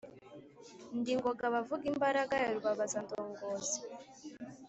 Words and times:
Ndi 0.97 1.11
Ngoga 1.17 1.45
bavuga 1.53 1.83
imbaraga 1.93 2.33
ya 2.43 2.49
Rubabazandongozi. 2.55 3.77